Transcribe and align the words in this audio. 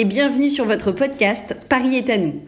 et 0.00 0.06
bienvenue 0.06 0.48
sur 0.48 0.64
votre 0.64 0.92
podcast 0.92 1.54
Paris 1.68 1.94
est 1.94 2.08
à 2.08 2.16
nous. 2.16 2.40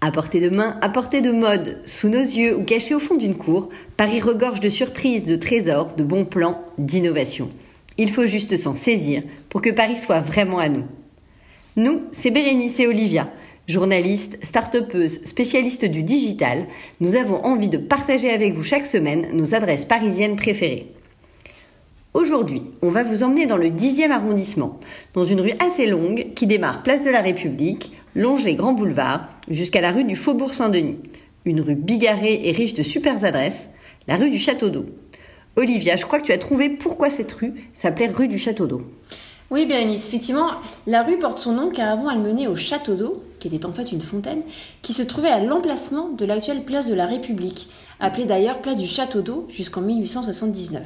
À 0.00 0.10
portée 0.10 0.40
de 0.40 0.48
main, 0.48 0.78
à 0.80 0.88
portée 0.88 1.20
de 1.20 1.30
mode, 1.30 1.78
sous 1.84 2.08
nos 2.08 2.22
yeux 2.22 2.56
ou 2.56 2.64
caché 2.64 2.94
au 2.94 2.98
fond 2.98 3.16
d'une 3.16 3.36
cour, 3.36 3.68
Paris 3.98 4.22
regorge 4.22 4.60
de 4.60 4.70
surprises, 4.70 5.26
de 5.26 5.36
trésors, 5.36 5.94
de 5.94 6.02
bons 6.02 6.24
plans, 6.24 6.62
d'innovations. 6.78 7.50
Il 7.98 8.10
faut 8.10 8.24
juste 8.24 8.56
s'en 8.56 8.74
saisir 8.74 9.22
pour 9.50 9.60
que 9.60 9.68
Paris 9.68 9.98
soit 9.98 10.20
vraiment 10.20 10.58
à 10.58 10.70
nous. 10.70 10.84
Nous, 11.76 12.00
c'est 12.12 12.30
Bérénice 12.30 12.80
et 12.80 12.86
Olivia, 12.86 13.30
journalistes, 13.68 14.38
start-upeuses, 14.42 15.22
spécialistes 15.26 15.84
du 15.84 16.02
digital. 16.02 16.64
Nous 17.00 17.16
avons 17.16 17.44
envie 17.44 17.68
de 17.68 17.76
partager 17.76 18.30
avec 18.30 18.54
vous 18.54 18.64
chaque 18.64 18.86
semaine 18.86 19.26
nos 19.34 19.54
adresses 19.54 19.84
parisiennes 19.84 20.36
préférées. 20.36 20.94
Aujourd'hui, 22.16 22.62
on 22.80 22.88
va 22.88 23.02
vous 23.02 23.22
emmener 23.22 23.44
dans 23.44 23.58
le 23.58 23.68
10e 23.68 24.10
arrondissement, 24.10 24.80
dans 25.12 25.26
une 25.26 25.42
rue 25.42 25.52
assez 25.60 25.84
longue 25.84 26.28
qui 26.34 26.46
démarre 26.46 26.82
place 26.82 27.04
de 27.04 27.10
la 27.10 27.20
République, 27.20 27.92
longe 28.14 28.42
les 28.42 28.54
grands 28.54 28.72
boulevards 28.72 29.28
jusqu'à 29.50 29.82
la 29.82 29.92
rue 29.92 30.04
du 30.04 30.16
Faubourg 30.16 30.54
Saint-Denis. 30.54 30.96
Une 31.44 31.60
rue 31.60 31.74
bigarrée 31.74 32.40
et 32.44 32.52
riche 32.52 32.72
de 32.72 32.82
super 32.82 33.22
adresses, 33.22 33.68
la 34.08 34.16
rue 34.16 34.30
du 34.30 34.38
Château 34.38 34.70
d'Eau. 34.70 34.86
Olivia, 35.56 35.96
je 35.96 36.06
crois 36.06 36.18
que 36.18 36.24
tu 36.24 36.32
as 36.32 36.38
trouvé 36.38 36.70
pourquoi 36.70 37.10
cette 37.10 37.32
rue 37.32 37.52
s'appelait 37.74 38.08
rue 38.08 38.28
du 38.28 38.38
Château 38.38 38.66
d'Eau. 38.66 38.80
Oui, 39.50 39.66
Bérénice, 39.66 40.08
effectivement, 40.08 40.52
la 40.86 41.02
rue 41.02 41.18
porte 41.18 41.38
son 41.38 41.52
nom 41.52 41.70
car 41.70 41.92
avant 41.92 42.08
elle 42.08 42.20
menait 42.20 42.46
au 42.46 42.56
château 42.56 42.94
d'eau, 42.94 43.22
qui 43.40 43.48
était 43.48 43.66
en 43.66 43.72
fait 43.72 43.92
une 43.92 44.00
fontaine, 44.00 44.40
qui 44.80 44.94
se 44.94 45.02
trouvait 45.02 45.28
à 45.28 45.40
l'emplacement 45.40 46.08
de 46.08 46.24
l'actuelle 46.24 46.64
place 46.64 46.88
de 46.88 46.94
la 46.94 47.04
République, 47.04 47.68
appelée 48.00 48.24
d'ailleurs 48.24 48.62
place 48.62 48.78
du 48.78 48.86
château 48.86 49.20
d'eau 49.20 49.46
jusqu'en 49.50 49.82
1879. 49.82 50.82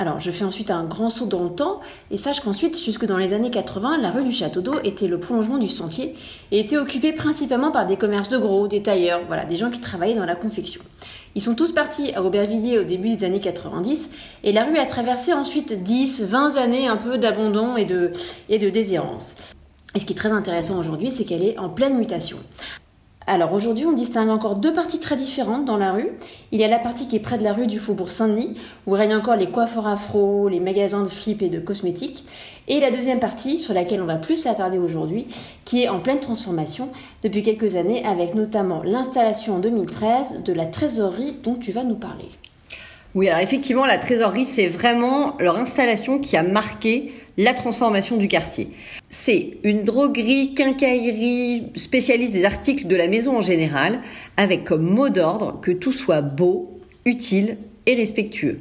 Alors, 0.00 0.20
je 0.20 0.30
fais 0.30 0.44
ensuite 0.44 0.70
un 0.70 0.84
grand 0.84 1.10
saut 1.10 1.26
dans 1.26 1.42
le 1.42 1.50
temps 1.50 1.80
et 2.12 2.18
sache 2.18 2.40
qu'ensuite, 2.40 2.80
jusque 2.80 3.04
dans 3.04 3.16
les 3.16 3.32
années 3.32 3.50
80, 3.50 3.98
la 3.98 4.12
rue 4.12 4.22
du 4.22 4.30
Château 4.30 4.60
d'Eau 4.60 4.78
était 4.84 5.08
le 5.08 5.18
prolongement 5.18 5.58
du 5.58 5.66
sentier 5.66 6.14
et 6.52 6.60
était 6.60 6.76
occupée 6.76 7.12
principalement 7.12 7.72
par 7.72 7.84
des 7.84 7.96
commerces 7.96 8.28
de 8.28 8.38
gros, 8.38 8.68
des 8.68 8.80
tailleurs, 8.80 9.22
voilà, 9.26 9.44
des 9.44 9.56
gens 9.56 9.70
qui 9.70 9.80
travaillaient 9.80 10.14
dans 10.14 10.24
la 10.24 10.36
confection. 10.36 10.82
Ils 11.34 11.42
sont 11.42 11.56
tous 11.56 11.72
partis 11.72 12.12
à 12.14 12.22
Aubervilliers 12.22 12.78
au 12.78 12.84
début 12.84 13.08
des 13.08 13.24
années 13.24 13.40
90 13.40 14.12
et 14.44 14.52
la 14.52 14.64
rue 14.64 14.78
a 14.78 14.86
traversé 14.86 15.32
ensuite 15.32 15.82
10, 15.82 16.22
20 16.26 16.56
années 16.56 16.86
un 16.86 16.96
peu 16.96 17.18
d'abandon 17.18 17.76
et 17.76 17.84
de, 17.84 18.12
et 18.48 18.60
de 18.60 18.70
déshérence. 18.70 19.34
Et 19.96 20.00
ce 20.00 20.06
qui 20.06 20.12
est 20.12 20.16
très 20.16 20.30
intéressant 20.30 20.78
aujourd'hui, 20.78 21.10
c'est 21.10 21.24
qu'elle 21.24 21.42
est 21.42 21.58
en 21.58 21.70
pleine 21.70 21.98
mutation. 21.98 22.38
Alors 23.30 23.52
aujourd'hui, 23.52 23.84
on 23.84 23.92
distingue 23.92 24.30
encore 24.30 24.54
deux 24.54 24.72
parties 24.72 25.00
très 25.00 25.14
différentes 25.14 25.66
dans 25.66 25.76
la 25.76 25.92
rue. 25.92 26.08
Il 26.50 26.58
y 26.58 26.64
a 26.64 26.68
la 26.68 26.78
partie 26.78 27.08
qui 27.08 27.16
est 27.16 27.20
près 27.20 27.36
de 27.36 27.44
la 27.44 27.52
rue 27.52 27.66
du 27.66 27.78
Faubourg 27.78 28.10
Saint-Denis, 28.10 28.54
où 28.86 28.92
règnent 28.92 29.16
encore 29.16 29.36
les 29.36 29.50
coiffeurs 29.50 29.86
afro, 29.86 30.48
les 30.48 30.60
magasins 30.60 31.02
de 31.02 31.10
flip 31.10 31.42
et 31.42 31.50
de 31.50 31.60
cosmétiques. 31.60 32.24
Et 32.68 32.80
la 32.80 32.90
deuxième 32.90 33.20
partie, 33.20 33.58
sur 33.58 33.74
laquelle 33.74 34.00
on 34.00 34.06
va 34.06 34.16
plus 34.16 34.38
s'attarder 34.38 34.78
aujourd'hui, 34.78 35.26
qui 35.66 35.82
est 35.82 35.90
en 35.90 36.00
pleine 36.00 36.20
transformation 36.20 36.88
depuis 37.22 37.42
quelques 37.42 37.76
années, 37.76 38.02
avec 38.02 38.34
notamment 38.34 38.82
l'installation 38.82 39.56
en 39.56 39.58
2013 39.58 40.42
de 40.42 40.52
la 40.54 40.64
trésorerie 40.64 41.36
dont 41.42 41.56
tu 41.56 41.70
vas 41.70 41.84
nous 41.84 41.96
parler. 41.96 42.30
Oui, 43.14 43.28
alors 43.28 43.40
effectivement, 43.40 43.84
la 43.84 43.98
trésorerie, 43.98 44.46
c'est 44.46 44.68
vraiment 44.68 45.34
leur 45.38 45.56
installation 45.58 46.18
qui 46.18 46.38
a 46.38 46.42
marqué 46.42 47.12
la 47.36 47.54
transformation 47.54 48.16
du 48.16 48.26
quartier. 48.26 48.70
C'est 49.20 49.58
une 49.64 49.82
droguerie, 49.82 50.54
quincaillerie, 50.54 51.72
spécialiste 51.74 52.32
des 52.32 52.44
articles 52.44 52.86
de 52.86 52.94
la 52.94 53.08
maison 53.08 53.36
en 53.36 53.42
général, 53.42 53.98
avec 54.36 54.62
comme 54.62 54.82
mot 54.82 55.08
d'ordre 55.08 55.58
que 55.60 55.72
tout 55.72 55.90
soit 55.90 56.20
beau, 56.20 56.78
utile 57.04 57.56
et 57.86 57.96
respectueux. 57.96 58.60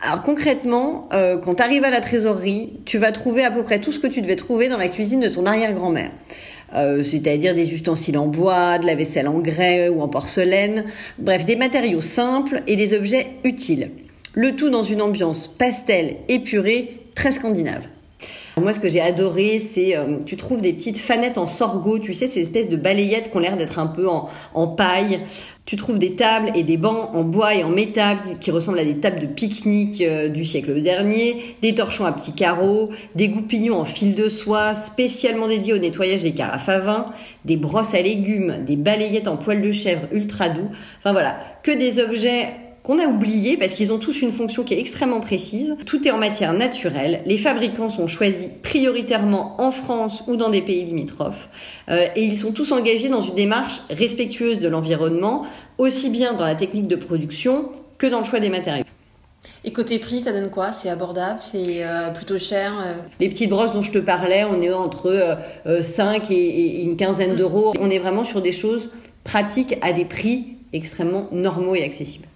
Alors 0.00 0.22
concrètement, 0.22 1.08
euh, 1.12 1.36
quand 1.36 1.56
tu 1.56 1.62
arrives 1.64 1.82
à 1.82 1.90
la 1.90 2.00
trésorerie, 2.00 2.74
tu 2.84 2.98
vas 2.98 3.10
trouver 3.10 3.44
à 3.44 3.50
peu 3.50 3.64
près 3.64 3.80
tout 3.80 3.90
ce 3.90 3.98
que 3.98 4.06
tu 4.06 4.22
devais 4.22 4.36
trouver 4.36 4.68
dans 4.68 4.78
la 4.78 4.86
cuisine 4.86 5.18
de 5.18 5.28
ton 5.28 5.44
arrière-grand-mère. 5.46 6.12
Euh, 6.74 7.02
c'est-à-dire 7.02 7.56
des 7.56 7.74
ustensiles 7.74 8.18
en 8.18 8.28
bois, 8.28 8.78
de 8.78 8.86
la 8.86 8.94
vaisselle 8.94 9.26
en 9.26 9.40
grès 9.40 9.88
ou 9.88 10.00
en 10.00 10.08
porcelaine, 10.08 10.84
bref, 11.18 11.44
des 11.44 11.56
matériaux 11.56 12.00
simples 12.00 12.62
et 12.68 12.76
des 12.76 12.94
objets 12.94 13.26
utiles. 13.42 13.90
Le 14.32 14.54
tout 14.54 14.70
dans 14.70 14.84
une 14.84 15.02
ambiance 15.02 15.48
pastel 15.48 16.18
épurée, 16.28 17.00
très 17.16 17.32
scandinave. 17.32 17.88
Moi, 18.60 18.72
ce 18.72 18.80
que 18.80 18.88
j'ai 18.88 19.00
adoré, 19.00 19.58
c'est 19.58 19.96
euh, 19.96 20.18
tu 20.24 20.36
trouves 20.36 20.60
des 20.60 20.72
petites 20.72 20.98
fanettes 20.98 21.38
en 21.38 21.46
sorgho, 21.46 21.98
tu 21.98 22.14
sais, 22.14 22.26
ces 22.26 22.40
espèces 22.40 22.68
de 22.68 22.76
balayettes 22.76 23.30
qui 23.30 23.36
ont 23.36 23.40
l'air 23.40 23.56
d'être 23.56 23.78
un 23.78 23.86
peu 23.86 24.08
en, 24.08 24.28
en, 24.54 24.66
paille. 24.66 25.20
Tu 25.64 25.76
trouves 25.76 25.98
des 25.98 26.12
tables 26.12 26.50
et 26.54 26.62
des 26.62 26.76
bancs 26.76 27.10
en 27.12 27.24
bois 27.24 27.54
et 27.54 27.62
en 27.62 27.68
métal 27.68 28.16
qui 28.40 28.50
ressemblent 28.50 28.78
à 28.78 28.84
des 28.84 28.98
tables 28.98 29.20
de 29.20 29.26
pique-nique 29.26 30.00
euh, 30.00 30.28
du 30.28 30.44
siècle 30.44 30.80
dernier, 30.80 31.56
des 31.62 31.74
torchons 31.74 32.06
à 32.06 32.12
petits 32.12 32.32
carreaux, 32.32 32.88
des 33.14 33.28
goupillons 33.28 33.80
en 33.80 33.84
fil 33.84 34.14
de 34.14 34.28
soie 34.28 34.74
spécialement 34.74 35.46
dédiés 35.46 35.74
au 35.74 35.78
nettoyage 35.78 36.22
des 36.22 36.32
carafes 36.32 36.68
à 36.68 36.78
vin, 36.78 37.04
des 37.44 37.56
brosses 37.56 37.94
à 37.94 38.00
légumes, 38.00 38.64
des 38.66 38.76
balayettes 38.76 39.28
en 39.28 39.36
poil 39.36 39.60
de 39.60 39.72
chèvre 39.72 40.02
ultra 40.12 40.48
doux. 40.48 40.70
Enfin 41.00 41.12
voilà, 41.12 41.38
que 41.62 41.70
des 41.70 42.00
objets 42.00 42.46
qu'on 42.88 42.98
a 42.98 43.06
oublié 43.06 43.58
parce 43.58 43.74
qu'ils 43.74 43.92
ont 43.92 43.98
tous 43.98 44.22
une 44.22 44.32
fonction 44.32 44.64
qui 44.64 44.72
est 44.72 44.80
extrêmement 44.80 45.20
précise. 45.20 45.76
Tout 45.84 46.08
est 46.08 46.10
en 46.10 46.16
matière 46.16 46.54
naturelle. 46.54 47.20
Les 47.26 47.36
fabricants 47.36 47.90
sont 47.90 48.06
choisis 48.06 48.48
prioritairement 48.62 49.60
en 49.60 49.72
France 49.72 50.24
ou 50.26 50.36
dans 50.36 50.48
des 50.48 50.62
pays 50.62 50.86
limitrophes. 50.86 51.50
Euh, 51.90 52.06
et 52.16 52.24
ils 52.24 52.38
sont 52.38 52.50
tous 52.50 52.72
engagés 52.72 53.10
dans 53.10 53.20
une 53.20 53.34
démarche 53.34 53.82
respectueuse 53.90 54.58
de 54.58 54.68
l'environnement, 54.68 55.44
aussi 55.76 56.08
bien 56.08 56.32
dans 56.32 56.46
la 56.46 56.54
technique 56.54 56.88
de 56.88 56.96
production 56.96 57.68
que 57.98 58.06
dans 58.06 58.20
le 58.20 58.24
choix 58.24 58.40
des 58.40 58.48
matériaux. 58.48 58.84
Et 59.64 59.72
côté 59.74 59.98
prix, 59.98 60.22
ça 60.22 60.32
donne 60.32 60.48
quoi? 60.48 60.72
C'est 60.72 60.88
abordable? 60.88 61.40
C'est 61.42 61.84
euh, 61.84 62.08
plutôt 62.08 62.38
cher 62.38 62.72
euh? 62.80 62.94
Les 63.20 63.28
petites 63.28 63.50
brosses 63.50 63.72
dont 63.72 63.82
je 63.82 63.92
te 63.92 63.98
parlais, 63.98 64.44
on 64.44 64.62
est 64.62 64.72
entre 64.72 65.36
5 65.82 66.30
et, 66.30 66.84
une 66.84 66.96
quinzaine 66.96 67.36
d'euros. 67.36 67.74
On 67.78 67.90
est 67.90 67.98
vraiment 67.98 68.24
sur 68.24 68.40
des 68.40 68.52
choses 68.52 68.88
pratiques 69.24 69.76
à 69.82 69.92
des 69.92 70.06
prix 70.06 70.56
extrêmement 70.72 71.26
normaux 71.32 71.74
et 71.74 71.84
accessibles. 71.84 72.28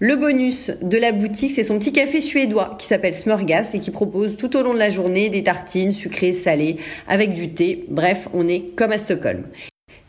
Le 0.00 0.16
bonus 0.16 0.72
de 0.82 0.98
la 0.98 1.12
boutique, 1.12 1.52
c'est 1.52 1.62
son 1.62 1.78
petit 1.78 1.92
café 1.92 2.20
suédois 2.20 2.74
qui 2.80 2.86
s'appelle 2.86 3.14
Smörgas 3.14 3.70
et 3.74 3.78
qui 3.78 3.92
propose 3.92 4.36
tout 4.36 4.56
au 4.56 4.62
long 4.64 4.74
de 4.74 4.78
la 4.78 4.90
journée 4.90 5.28
des 5.28 5.44
tartines 5.44 5.92
sucrées, 5.92 6.32
salées, 6.32 6.78
avec 7.06 7.32
du 7.32 7.54
thé. 7.54 7.84
Bref, 7.88 8.28
on 8.32 8.48
est 8.48 8.74
comme 8.74 8.90
à 8.90 8.98
Stockholm. 8.98 9.44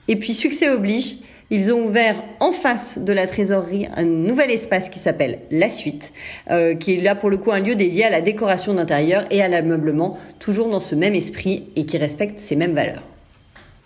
Et 0.08 0.16
puis, 0.16 0.34
succès 0.34 0.70
oblige, 0.70 1.18
ils 1.52 1.72
ont 1.72 1.86
ouvert 1.86 2.16
en 2.40 2.52
face 2.52 2.98
de 2.98 3.14
la 3.14 3.28
trésorerie 3.28 3.88
un 3.96 4.06
nouvel 4.06 4.50
espace 4.50 4.90
qui 4.90 4.98
s'appelle 4.98 5.42
La 5.52 5.70
Suite, 5.70 6.14
euh, 6.50 6.74
qui 6.74 6.96
est 6.96 7.02
là 7.02 7.14
pour 7.14 7.30
le 7.30 7.38
coup 7.38 7.52
un 7.52 7.60
lieu 7.60 7.76
dédié 7.76 8.06
à 8.06 8.10
la 8.10 8.22
décoration 8.22 8.74
d'intérieur 8.74 9.24
et 9.30 9.44
à 9.44 9.48
l'ameublement, 9.48 10.18
toujours 10.40 10.70
dans 10.70 10.80
ce 10.80 10.96
même 10.96 11.14
esprit 11.14 11.70
et 11.76 11.86
qui 11.86 12.00
respecte 12.00 12.40
ces 12.40 12.56
mêmes 12.56 12.74
valeurs. 12.74 13.04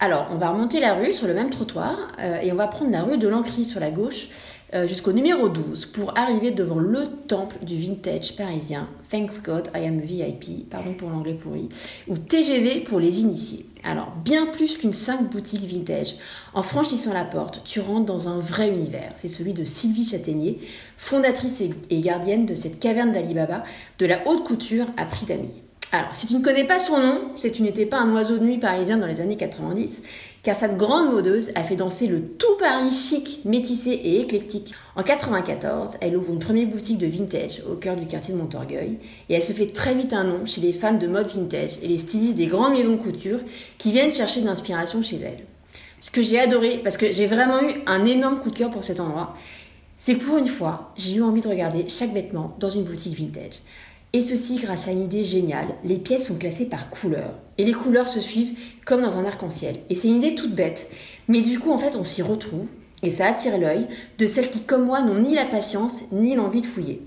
Alors, 0.02 0.28
on 0.32 0.38
va 0.38 0.52
remonter 0.52 0.80
la 0.80 0.94
rue 0.94 1.12
sur 1.12 1.28
le 1.28 1.34
même 1.34 1.50
trottoir 1.50 1.98
euh, 2.20 2.40
et 2.40 2.54
on 2.54 2.56
va 2.56 2.68
prendre 2.68 2.90
la 2.90 3.04
rue 3.04 3.18
de 3.18 3.28
l'Ancry 3.28 3.66
sur 3.66 3.82
la 3.82 3.92
gauche 3.92 4.30
euh, 4.74 4.88
jusqu'au 4.88 5.12
numéro 5.12 5.50
12 5.50 5.88
pour 5.88 6.18
arriver 6.18 6.52
devant 6.52 6.80
le 6.80 7.08
temple 7.28 7.58
du 7.64 7.78
vintage 7.78 8.38
parisien 8.38 8.88
Thanks 9.10 9.44
God 9.44 9.68
I 9.76 9.86
am 9.88 10.00
VIP, 10.00 10.70
pardon 10.70 10.94
pour 10.94 11.10
l'anglais 11.10 11.34
pourri, 11.34 11.68
ou 12.08 12.18
TGV 12.18 12.80
pour 12.82 13.02
les 13.02 13.20
initiés. 13.20 13.66
Alors, 13.84 14.14
bien 14.24 14.46
plus 14.46 14.78
qu'une 14.78 14.94
5 14.94 15.30
boutiques 15.30 15.70
vintage. 15.70 16.16
En 16.54 16.62
franchissant 16.62 17.14
la 17.14 17.26
porte, 17.26 17.62
tu 17.66 17.81
rentres 17.81 18.06
dans 18.06 18.30
un 18.30 18.40
vrai 18.40 18.70
univers. 18.70 19.12
C'est 19.18 19.28
celui 19.28 19.54
de 19.54 19.66
Sylvie 19.66 20.06
Châtaignier, 20.06 20.60
fondatrice 20.96 21.62
et 21.90 22.00
gardienne 22.00 22.46
de 22.46 22.54
cette 22.54 22.80
caverne 22.80 23.12
d'Alibaba, 23.12 23.66
de 23.98 24.06
la 24.06 24.26
haute 24.28 24.46
couture 24.46 24.86
à 24.96 25.04
prix 25.04 25.26
d'amis. 25.26 25.64
Alors, 25.91 26.16
si 26.16 26.27
tu 26.27 26.35
ne 26.35 26.44
connais 26.44 26.66
pas 26.66 26.77
son 26.77 27.00
nom, 27.00 27.22
c'est 27.35 27.50
tu 27.50 27.63
n'étais 27.63 27.88
pas 27.88 27.97
un 27.97 28.13
oiseau 28.13 28.38
de 28.38 28.44
nuit 28.44 28.59
parisien 28.59 28.97
dans 28.97 29.07
les 29.07 29.22
années 29.22 29.38
90, 29.38 30.03
car 30.44 30.55
cette 30.55 30.77
grande 30.77 31.12
modeuse 31.12 31.51
a 31.56 31.63
fait 31.63 31.75
danser 31.75 32.06
le 32.06 32.21
tout 32.21 32.57
Paris 32.59 32.91
chic, 32.91 33.41
métissé 33.44 33.89
et 33.89 34.21
éclectique. 34.21 34.75
En 34.95 35.01
94, 35.01 35.97
elle 36.01 36.15
ouvre 36.15 36.31
une 36.31 36.38
première 36.38 36.68
boutique 36.68 37.00
de 37.00 37.07
vintage 37.07 37.63
au 37.68 37.74
cœur 37.74 37.95
du 37.95 38.06
quartier 38.06 38.36
de 38.36 38.39
Montorgueil 38.39 39.00
et 39.30 39.33
elle 39.33 39.41
se 39.41 39.51
fait 39.51 39.74
très 39.74 39.95
vite 39.95 40.13
un 40.13 40.25
nom 40.25 40.45
chez 40.45 40.62
les 40.62 40.74
fans 40.74 40.94
de 40.94 41.07
mode 41.07 41.31
vintage 41.31 41.80
et 41.81 41.88
les 41.88 41.97
stylistes 41.97 42.35
des 42.35 42.45
grandes 42.45 42.74
maisons 42.74 42.92
de 42.92 43.01
couture 43.01 43.39
qui 43.80 43.92
viennent 43.92 44.12
chercher 44.12 44.42
de 44.42 44.45
l'inspiration 44.45 45.01
chez 45.01 45.18
elle. 45.18 45.39
Ce 46.01 46.12
que 46.12 46.21
j'ai 46.21 46.39
adoré, 46.39 46.81
parce 46.83 46.97
que 46.97 47.12
j'ai 47.12 47.25
vraiment 47.25 47.63
eu 47.63 47.81
un 47.88 48.06
énorme 48.06 48.39
coup 48.42 48.51
de 48.51 48.57
cœur 48.57 48.69
pour 48.69 48.83
cet 48.83 49.00
endroit, 49.00 49.33
c'est 49.97 50.15
que 50.15 50.24
pour 50.24 50.38
une 50.38 50.47
fois, 50.47 50.94
j'ai 50.95 51.15
eu 51.15 51.24
envie 51.24 51.42
de 51.42 51.50
regarder 51.50 51.88
chaque 51.88 52.13
vêtement 52.13 52.56
dans 52.59 52.69
une 52.69 52.83
boutique 52.83 53.18
vintage. 53.18 53.59
Et 54.11 54.21
ceci 54.21 54.57
grâce 54.57 54.88
à 54.88 54.91
une 54.91 55.03
idée 55.03 55.23
géniale, 55.23 55.75
les 55.83 56.00
pièces 56.00 56.27
sont 56.27 56.38
classées 56.38 56.65
par 56.65 56.89
couleur. 56.89 57.33
Et 57.59 57.63
les 57.63 57.73
couleurs 57.73 58.07
se 58.07 58.19
suivent 58.19 58.57
comme 58.83 59.01
dans 59.01 59.17
un 59.17 59.25
arc-en-ciel. 59.25 59.81
Et 59.89 59.95
c'est 59.95 60.07
une 60.07 60.15
idée 60.15 60.33
toute 60.33 60.56
bête, 60.56 60.89
mais 61.27 61.41
du 61.41 61.59
coup 61.59 61.71
en 61.71 61.77
fait 61.77 61.95
on 61.95 62.03
s'y 62.03 62.23
retrouve, 62.23 62.65
et 63.03 63.11
ça 63.11 63.27
attire 63.27 63.59
l'œil 63.59 63.88
de 64.17 64.25
celles 64.25 64.50
qui 64.50 64.61
comme 64.61 64.85
moi 64.85 65.01
n'ont 65.01 65.21
ni 65.21 65.35
la 65.35 65.45
patience 65.45 66.11
ni 66.11 66.35
l'envie 66.35 66.61
de 66.61 66.65
fouiller. 66.65 67.01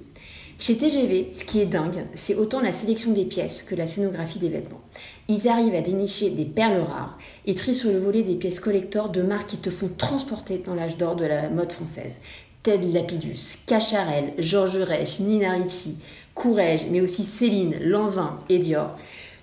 Chez 0.61 0.77
TGV, 0.77 1.31
ce 1.33 1.45
qui 1.45 1.61
est 1.61 1.67
dingue, 1.67 2.05
c'est 2.15 2.37
autant 2.37 2.61
la 2.61 2.73
sélection 2.73 3.11
des 3.11 3.25
pièces 3.25 3.65
que 3.65 3.75
la 3.75 3.89
scénographie 3.89 4.39
des 4.39 4.49
vêtements. 4.49 4.81
Ils 5.27 5.49
arrivent 5.49 5.75
à 5.75 5.81
dénicher 5.81 6.31
des 6.31 6.45
perles 6.45 6.83
rares 6.83 7.19
et 7.47 7.57
trient 7.57 7.75
sur 7.75 7.91
le 7.91 7.99
volet 7.99 8.23
des 8.23 8.37
pièces 8.37 8.61
collector 8.61 9.11
de 9.11 9.23
marques 9.23 9.49
qui 9.49 9.57
te 9.57 9.71
font 9.71 9.91
transporter 9.99 10.59
dans 10.65 10.77
l'âge 10.77 10.99
d'or 10.99 11.17
de 11.17 11.25
la 11.25 11.49
mode 11.49 11.73
française. 11.73 12.21
Ted 12.63 12.87
Lapidus, 12.93 13.59
Cacharel, 13.67 14.35
Georges 14.39 14.77
Reich, 14.77 15.19
Nina 15.19 15.55
Ricci, 15.55 15.97
Courrèges, 16.35 16.87
mais 16.91 17.01
aussi 17.01 17.25
Céline, 17.25 17.75
Lanvin 17.81 18.39
et 18.49 18.59
Dior. 18.59 18.97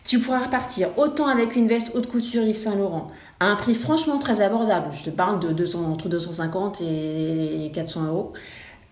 Tu 0.06 0.19
pourras 0.19 0.45
repartir 0.45 0.89
autant 0.97 1.27
avec 1.27 1.56
une 1.56 1.68
veste 1.68 1.91
haute 1.94 2.07
couture 2.07 2.44
Yves 2.44 2.56
Saint 2.56 2.75
Laurent 2.75 3.12
à 3.39 3.47
un 3.47 3.56
prix 3.56 3.74
franchement 3.74 4.18
très 4.18 4.41
abordable, 4.41 4.88
je 4.94 5.03
te 5.03 5.09
parle 5.09 5.39
de 5.39 5.53
200, 5.53 5.91
entre 5.91 6.09
250 6.09 6.81
et 6.81 7.71
400 7.74 8.07
euros, 8.07 8.33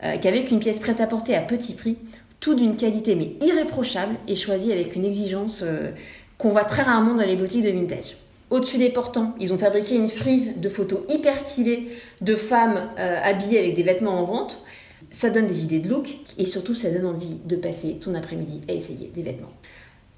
euh, 0.04 0.18
qu'avec 0.22 0.52
une 0.52 0.60
pièce 0.60 0.80
prête 0.80 1.02
à 1.02 1.08
porter 1.08 1.36
à 1.36 1.42
petit 1.42 1.76
prix, 1.76 1.98
tout 2.40 2.54
d'une 2.54 2.76
qualité 2.76 3.16
mais 3.16 3.34
irréprochable 3.46 4.16
et 4.28 4.36
choisie 4.36 4.72
avec 4.72 4.96
une 4.96 5.04
exigence 5.04 5.64
euh, 5.64 5.92
qu'on 6.38 6.50
voit 6.50 6.66
très 6.66 6.84
rarement 6.84 7.16
dans 7.16 7.26
les 7.26 7.36
boutiques 7.36 7.64
de 7.64 7.72
vintage. 7.72 8.16
Au-dessus 8.50 8.78
des 8.78 8.90
portants, 8.90 9.36
ils 9.40 9.52
ont 9.52 9.58
fabriqué 9.58 9.96
une 9.96 10.08
frise 10.08 10.60
de 10.62 10.70
photos 10.70 11.00
hyper 11.10 11.38
stylées 11.38 11.90
de 12.22 12.36
femmes 12.36 12.90
euh, 12.98 13.20
habillées 13.22 13.60
avec 13.60 13.74
des 13.74 13.84
vêtements 13.84 14.22
en 14.22 14.24
vente. 14.24 14.62
Ça 15.10 15.30
donne 15.30 15.48
des 15.48 15.64
idées 15.64 15.80
de 15.80 15.90
look 15.90 16.18
et 16.38 16.46
surtout 16.46 16.76
ça 16.76 16.90
donne 16.90 17.06
envie 17.06 17.36
de 17.46 17.56
passer 17.56 17.98
ton 18.00 18.14
après-midi 18.14 18.62
à 18.68 18.74
essayer 18.74 19.08
des 19.08 19.24
vêtements. 19.24 19.54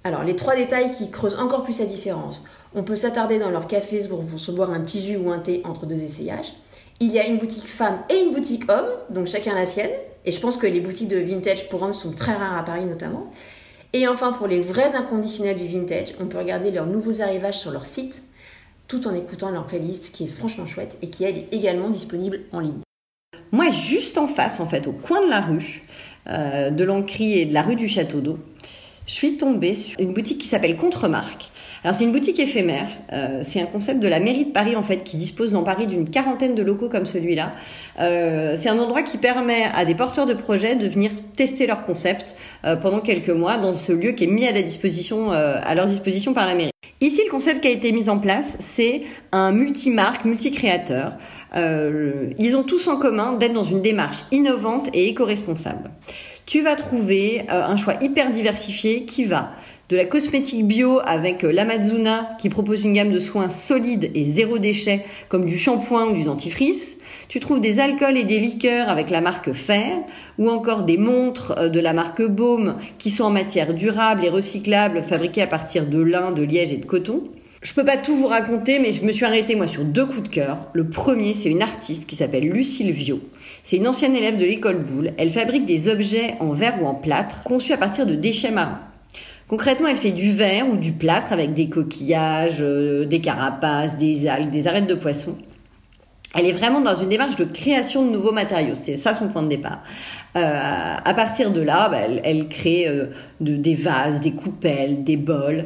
Alors 0.04 0.24
les 0.24 0.36
trois 0.36 0.56
détails 0.56 0.92
qui 0.92 1.12
creusent 1.12 1.38
encore 1.38 1.64
plus 1.64 1.80
la 1.80 1.86
différence. 1.86 2.44
On 2.74 2.84
peut 2.84 2.96
s'attarder 2.96 3.38
dans 3.38 3.52
leur 3.52 3.68
café 3.68 4.02
pour 4.08 4.24
se 4.38 4.52
boire 4.52 4.72
un 4.72 4.82
petit 4.82 5.02
jus 5.02 5.18
ou 5.18 5.30
un 5.30 5.40
thé 5.40 5.62
entre 5.66 5.86
deux 5.86 6.04
essayages. 6.04 6.54
Il 7.00 7.12
y 7.12 7.20
a 7.20 7.28
une 7.28 7.38
boutique 7.38 7.68
femme 7.68 8.00
et 8.10 8.20
une 8.20 8.32
boutique 8.32 8.70
homme, 8.70 8.90
donc 9.10 9.28
chacun 9.28 9.56
la 9.56 9.66
sienne. 9.66 9.92
Et 10.26 10.32
je 10.32 10.40
pense 10.40 10.58
que 10.58 10.68
les 10.68 10.80
boutiques 10.80 11.08
de 11.08 11.18
vintage 11.18 11.70
pour 11.70 11.82
hommes 11.84 11.94
sont 11.94 12.12
très 12.12 12.34
rares 12.34 12.58
à 12.58 12.64
Paris 12.64 12.86
notamment. 12.86 13.30
Et 13.94 14.08
enfin, 14.08 14.32
pour 14.32 14.48
les 14.48 14.60
vrais 14.60 14.96
inconditionnels 14.96 15.58
du 15.58 15.68
vintage, 15.68 16.14
on 16.20 16.28
peut 16.28 16.38
regarder 16.38 16.72
leurs 16.72 16.86
nouveaux 16.86 17.22
arrivages 17.22 17.58
sur 17.58 17.72
leur 17.72 17.86
site, 17.86 18.22
tout 18.88 19.08
en 19.08 19.16
écoutant 19.16 19.50
leur 19.52 19.66
playlist 19.66 20.14
qui 20.14 20.26
est 20.26 20.28
franchement 20.28 20.66
chouette 20.66 20.98
et 21.02 21.10
qui 21.10 21.24
elle 21.24 21.38
est 21.38 21.48
également 21.52 21.90
disponible 21.90 22.42
en 22.52 22.60
ligne. 22.60 22.82
Moi, 23.52 23.70
juste 23.72 24.18
en 24.18 24.28
face, 24.28 24.60
en 24.60 24.68
fait, 24.68 24.88
au 24.88 24.92
coin 24.92 25.26
de 25.26 25.30
la 25.30 25.42
rue, 25.42 25.84
euh, 26.28 26.70
de 26.70 26.84
l'Ancry 26.84 27.40
et 27.40 27.46
de 27.46 27.54
la 27.54 27.62
rue 27.62 27.76
du 27.76 27.88
Château 27.88 28.22
d'Eau, 28.22 28.38
je 29.08 29.14
suis 29.14 29.38
tombée 29.38 29.74
sur 29.74 30.00
une 30.00 30.14
boutique 30.14 30.38
qui 30.38 30.48
s'appelle 30.48 30.76
Contremarque. 30.76 31.50
Alors 31.84 31.96
c'est 31.96 32.04
une 32.04 32.12
boutique 32.12 32.40
éphémère, 32.40 32.90
euh, 33.14 33.40
c'est 33.42 33.62
un 33.62 33.66
concept 33.66 34.02
de 34.02 34.08
la 34.08 34.20
mairie 34.20 34.46
de 34.46 34.52
Paris 34.52 34.76
en 34.76 34.84
fait 34.84 34.98
qui 35.04 35.16
dispose 35.16 35.54
dans 35.54 35.64
Paris 35.64 35.88
d'une 35.88 36.10
quarantaine 36.10 36.54
de 36.54 36.62
locaux 36.62 36.90
comme 36.90 37.06
celui-là. 37.06 37.54
Euh, 38.00 38.56
c'est 38.58 38.68
un 38.68 38.78
endroit 38.78 39.02
qui 39.02 39.18
permet 39.18 39.64
à 39.74 39.86
des 39.86 39.96
porteurs 39.96 40.26
de 40.26 40.34
projets 40.34 40.76
de 40.76 40.88
venir 40.88 41.12
tester 41.36 41.66
leur 41.66 41.84
concept 41.84 42.36
pendant 42.82 43.00
quelques 43.00 43.30
mois 43.30 43.58
dans 43.58 43.74
ce 43.74 43.94
lieu 43.94 44.12
qui 44.12 44.26
est 44.26 44.28
mis 44.28 44.46
à 44.46 44.50
à 44.50 45.76
leur 45.76 45.88
disposition 45.88 46.34
par 46.34 46.46
la 46.46 46.56
mairie. 46.56 46.72
Ici, 47.02 47.22
le 47.26 47.32
concept 47.32 47.62
qui 47.62 47.70
a 47.70 47.72
été 47.72 47.94
mis 47.94 48.10
en 48.10 48.20
place, 48.20 48.58
c'est 48.60 49.04
un 49.32 49.54
multimarque, 49.54 50.26
multicréateur. 50.26 51.14
Euh, 51.56 52.30
ils 52.38 52.56
ont 52.56 52.64
tous 52.64 52.88
en 52.88 52.98
commun 52.98 53.34
d'être 53.34 53.54
dans 53.54 53.64
une 53.64 53.82
démarche 53.82 54.24
innovante 54.32 54.90
et 54.94 55.08
éco-responsable 55.08 55.90
tu 56.50 56.64
vas 56.64 56.76
trouver 56.76 57.44
euh, 57.52 57.64
un 57.64 57.78
choix 57.78 57.94
hyper 58.02 58.32
diversifié 58.32 59.04
qui 59.04 59.24
va 59.24 59.52
de 59.90 59.96
la 59.96 60.06
cosmétique 60.06 60.66
bio 60.66 61.00
avec 61.06 61.44
euh, 61.44 61.52
l'Amazuna 61.52 62.32
qui 62.40 62.50
propose 62.50 62.84
une 62.84 62.94
gamme 62.94 63.12
de 63.12 63.20
soins 63.20 63.52
solides 63.52 64.10
et 64.16 64.26
zéro 64.26 64.58
déchet 64.58 65.06
comme 65.30 65.46
du 65.46 65.60
shampoing 65.60 66.08
ou 66.08 66.16
du 66.16 66.24
dentifrice. 66.24 66.98
Tu 67.28 67.40
trouves 67.40 67.62
des 67.62 67.80
alcools 67.80 68.18
et 68.18 68.24
des 68.24 68.40
liqueurs 68.40 68.90
avec 68.90 69.12
la 69.12 69.22
marque 69.22 69.52
Fer 69.54 70.00
ou 70.40 70.50
encore 70.50 70.86
des 70.86 70.98
montres 70.98 71.70
de 71.70 71.80
la 71.80 71.94
marque 71.94 72.24
Baume 72.24 72.78
qui 72.98 73.12
sont 73.12 73.26
en 73.26 73.30
matière 73.30 73.76
durable 73.76 74.26
et 74.26 74.30
recyclable 74.30 75.04
fabriquées 75.04 75.44
à 75.44 75.48
partir 75.48 75.86
de 75.86 76.02
lin, 76.02 76.32
de 76.32 76.42
liège 76.42 76.74
et 76.74 76.78
de 76.78 76.86
coton. 76.88 77.22
Je 77.62 77.74
peux 77.74 77.84
pas 77.84 77.98
tout 77.98 78.16
vous 78.16 78.28
raconter, 78.28 78.80
mais 78.80 78.94
je 78.94 79.04
me 79.04 79.12
suis 79.12 79.26
arrêtée 79.26 79.56
moi 79.56 79.68
sur 79.68 79.84
deux 79.84 80.06
coups 80.06 80.24
de 80.24 80.28
cœur. 80.30 80.70
Le 80.74 80.88
premier, 80.88 81.34
c'est 81.34 81.50
une 81.50 81.62
artiste 81.62 82.08
qui 82.08 82.16
s'appelle 82.16 82.48
Lucille 82.48 82.94
Vio. 82.94 83.20
C'est 83.66 83.76
une 83.76 83.88
ancienne 83.88 84.16
élève 84.16 84.38
de 84.38 84.46
l'école 84.46 84.78
Boulle. 84.78 85.12
Elle 85.18 85.30
fabrique 85.30 85.66
des 85.66 85.90
objets 85.90 86.36
en 86.40 86.54
verre 86.54 86.82
ou 86.82 86.88
en 86.88 86.96
plâtre 86.96 87.44
conçus 87.44 87.74
à 87.74 87.78
partir 87.78 88.06
de 88.06 88.16
déchets 88.16 88.52
marins. 88.52 88.80
Concrètement, 89.50 89.90
elle 89.90 89.98
fait 89.98 90.12
du 90.12 90.32
verre 90.32 90.70
ou 90.70 90.78
du 90.78 90.94
plâtre 90.94 91.34
avec 91.34 91.54
des 91.54 91.68
coquillages, 91.68 92.62
euh, 92.62 93.04
des 93.04 93.20
carapaces, 93.20 93.98
des 93.98 94.28
algues, 94.28 94.52
des 94.52 94.68
arêtes 94.68 94.88
de 94.88 94.94
poisson. 94.94 95.38
Elle 96.36 96.46
est 96.46 96.54
vraiment 96.54 96.80
dans 96.80 96.96
une 96.96 97.10
démarche 97.10 97.36
de 97.36 97.44
création 97.44 98.06
de 98.06 98.12
nouveaux 98.12 98.32
matériaux. 98.32 98.76
C'était 98.76 98.96
ça 98.96 99.14
son 99.16 99.28
point 99.28 99.44
de 99.44 99.50
départ. 99.50 99.84
Euh, 100.38 100.96
à 101.04 101.14
partir 101.14 101.52
de 101.52 101.60
là, 101.60 101.90
bah, 101.90 101.98
elle, 102.24 102.48
crée 102.48 102.88
euh, 102.88 103.08
des 103.42 103.74
vases, 103.74 104.22
des 104.22 104.32
coupelles, 104.32 105.04
des 105.04 105.18
bols 105.18 105.66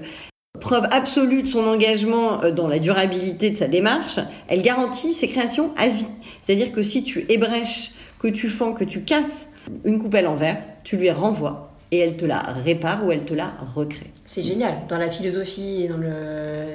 preuve 0.60 0.88
absolue 0.92 1.44
de 1.44 1.48
son 1.48 1.66
engagement 1.68 2.44
euh, 2.44 2.52
dans 2.52 2.68
la 2.68 2.80
durabilité 2.80 3.50
de 3.50 3.58
sa 3.58 3.68
démarche, 3.68 4.20
elle 4.48 4.62
garantit 4.62 5.14
ses 5.14 5.28
créations 5.28 5.72
à 5.78 5.88
vie. 5.88 6.08
C'est-à-dire 6.42 6.72
que 6.72 6.84
si 6.84 7.04
tu 7.04 7.26
ébrèches, 7.30 7.92
que 8.20 8.28
tu 8.28 8.50
fends, 8.50 8.74
que 8.74 8.84
tu 8.84 9.02
casses 9.02 9.50
une 9.84 10.00
coupelle 10.00 10.28
en 10.28 10.36
verre, 10.36 10.58
tu 10.84 10.98
lui 10.98 11.12
renvoies 11.12 11.70
et 11.92 12.00
elle 12.00 12.18
te 12.18 12.26
la 12.26 12.40
répare 12.40 13.06
ou 13.06 13.12
elle 13.12 13.26
te 13.26 13.34
la 13.34 13.54
recrée. 13.76 14.12
C'est 14.26 14.42
génial. 14.42 14.76
Dans 14.88 14.98
la 14.98 15.12
philosophie 15.12 15.84
et 15.84 15.88
dans 15.88 15.98
le, 15.98 16.66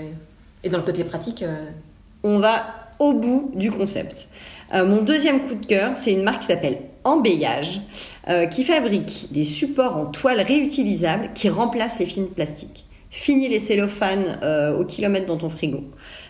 et 0.63 0.69
dans 0.69 0.79
le 0.79 0.85
côté 0.85 1.05
pratique. 1.05 1.43
Euh, 1.43 1.71
On 2.23 2.39
va 2.39 2.67
au 2.99 3.15
bout 3.15 3.53
du 3.55 3.71
concept. 3.71 4.29
Euh, 4.75 4.85
mon 4.85 5.03
deuxième 5.03 5.41
coup 5.47 5.55
de 5.55 5.65
cœur, 5.65 5.97
c'est 5.97 6.13
une 6.13 6.25
marque 6.25 6.41
qui 6.41 6.49
s'appelle 6.49 6.79
Embeillage, 7.05 7.81
qui 8.51 8.65
fabrique 8.65 9.29
des 9.31 9.45
supports 9.45 9.97
en 9.97 10.05
toile 10.07 10.43
réutilisables 10.43 11.31
qui 11.35 11.49
remplacent 11.49 12.01
les 12.01 12.07
films 12.07 12.27
plastiques. 12.27 12.88
Fini 13.11 13.49
les 13.49 13.59
cellophanes 13.59 14.39
euh, 14.43 14.77
au 14.77 14.85
kilomètre 14.85 15.27
dans 15.27 15.39
ton 15.39 15.49
frigo. 15.49 15.85